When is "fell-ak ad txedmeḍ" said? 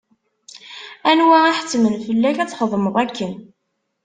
2.05-2.95